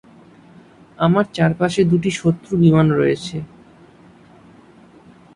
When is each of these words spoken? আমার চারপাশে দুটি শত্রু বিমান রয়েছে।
আমার 0.99 1.25
চারপাশে 1.33 1.81
দুটি 1.83 2.11
শত্রু 2.11 2.53
বিমান 2.57 2.87
রয়েছে। 2.91 3.37